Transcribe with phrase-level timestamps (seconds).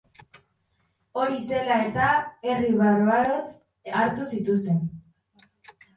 [1.23, 2.07] Hori zela eta,
[2.47, 4.85] herri barbarotzat hartu zituzten.